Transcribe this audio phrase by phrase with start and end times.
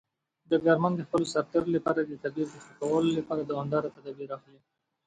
[0.49, 4.59] ډګرمن د خپلو سرتیرو لپاره د تدابیر د ښه کولو لپاره دوامداره تدابیر اخلي.